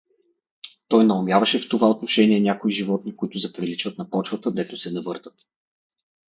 Той 0.87 1.05
наумяваше 1.05 1.59
в 1.59 1.69
това 1.69 1.89
отношение 1.89 2.39
някои 2.39 2.73
животни, 2.73 3.15
които 3.15 3.37
заприличват 3.39 3.97
на 3.97 4.09
почвата, 4.09 4.51
дето 4.51 4.77
се 4.77 4.91
навъртат. 4.91 5.35